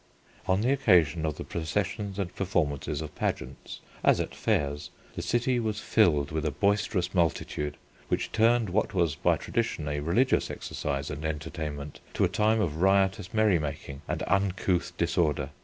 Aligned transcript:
On 0.47 0.61
the 0.61 0.71
occasion 0.71 1.27
of 1.27 1.37
the 1.37 1.43
processions 1.43 2.17
and 2.17 2.35
performances 2.35 3.01
of 3.01 3.13
pageants, 3.13 3.81
as 4.03 4.19
at 4.19 4.33
fairs, 4.33 4.89
the 5.13 5.21
city 5.21 5.59
was 5.59 5.79
filled 5.79 6.31
with 6.31 6.43
a 6.43 6.49
boisterous 6.49 7.13
multitude 7.13 7.77
which 8.07 8.31
turned 8.31 8.71
what 8.71 8.95
was 8.95 9.13
by 9.13 9.37
tradition 9.37 9.87
a 9.87 9.99
religious 9.99 10.49
exercise 10.49 11.11
and 11.11 11.23
entertainment, 11.23 11.99
to 12.15 12.23
a 12.23 12.27
time 12.29 12.59
of 12.61 12.81
riotous 12.81 13.31
merry 13.31 13.59
making, 13.59 14.01
and 14.07 14.23
uncouth 14.25 14.91
disorder. 14.97 15.51